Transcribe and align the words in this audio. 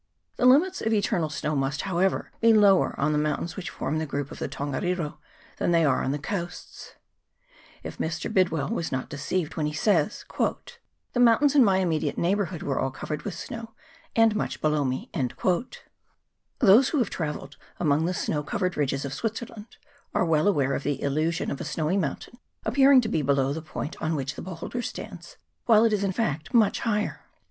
The 0.37 0.47
limits 0.47 0.81
of 0.81 0.93
eternal 0.93 1.29
snow 1.29 1.55
must, 1.55 1.81
however, 1.81 2.31
be 2.41 2.53
lower 2.53 2.99
on 2.99 3.11
the 3.11 3.19
moun 3.19 3.37
tains 3.41 3.55
which 3.55 3.69
form 3.69 3.99
the 3.99 4.07
group 4.07 4.31
of 4.31 4.39
the 4.39 4.47
Tongariro 4.49 5.19
than 5.57 5.69
2A9 5.69 5.69
356 5.69 5.69
LAKE 5.69 5.69
ROTU 5.69 5.69
AIRE. 5.69 5.69
[PART 5.69 5.69
II. 5.69 5.71
they 5.73 5.85
are 5.85 6.03
on 6.03 6.11
the 6.11 6.17
coasts, 6.17 6.93
if 7.83 7.97
Mr. 7.99 8.33
Bidwill 8.33 8.69
was 8.71 8.91
not 8.91 9.09
de 9.11 9.17
ceived 9.17 9.55
when 9.55 9.67
he 9.67 9.73
says" 9.73 10.25
the 11.13 11.19
mountains 11.19 11.53
in 11.53 11.63
my 11.63 11.81
imme~ 11.85 12.01
diate 12.01 12.17
neighbourhood 12.17 12.63
were 12.63 12.79
all 12.79 12.89
covered 12.89 13.21
with 13.21 13.35
snow, 13.35 13.75
and 14.15 14.35
much 14.35 14.59
below 14.59 14.83
me 14.83 15.11
/" 15.11 16.59
Those 16.59 16.89
who 16.89 16.97
have 16.97 17.11
travelled 17.11 17.57
among 17.79 18.05
the 18.05 18.15
snow 18.15 18.41
covered 18.41 18.75
ridges 18.75 19.05
of 19.05 19.13
Switzerland 19.13 19.77
are 20.15 20.25
well 20.25 20.47
aware 20.47 20.73
of 20.73 20.81
the 20.81 20.99
illusion 20.99 21.51
of 21.51 21.61
a 21.61 21.63
snowy 21.63 21.97
mountain 21.97 22.39
appearing 22.65 23.01
to 23.01 23.07
be 23.07 23.21
below 23.21 23.53
the 23.53 23.61
point 23.61 24.01
on 24.01 24.15
which 24.15 24.33
the 24.33 24.41
beholder 24.41 24.81
stands, 24.81 25.37
while 25.67 25.85
it 25.85 25.93
is, 25.93 26.03
in 26.03 26.11
fact, 26.11 26.55
much 26.55 26.79
higher. 26.79 27.21